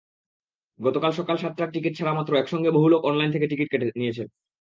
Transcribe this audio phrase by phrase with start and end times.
[0.79, 3.67] গতকাল সকাল সাতটায় টিকিট ছাড়ামাত্র একসঙ্গে বহু লোক অনলাইন থেকে টিকিট
[3.95, 4.27] নিয়েছেন।